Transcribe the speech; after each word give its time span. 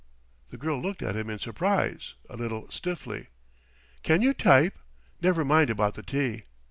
The 0.49 0.57
girl 0.57 0.81
looked 0.81 1.03
at 1.03 1.15
him 1.15 1.29
in 1.29 1.37
surprise, 1.37 2.15
a 2.27 2.35
little 2.35 2.67
stiffly. 2.71 3.27
"Can 4.01 4.23
you 4.23 4.33
type? 4.33 4.79
Never 5.21 5.45
mind 5.45 5.69
about 5.69 5.93
the 5.93 6.01
tea." 6.01 6.45